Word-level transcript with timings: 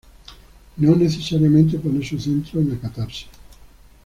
No 0.77 0.95
necesariamente 0.95 1.77
pone 1.77 2.03
su 2.03 2.17
centro 2.19 2.59
en 2.59 2.69
la 2.71 2.79
catarsis. 2.79 3.27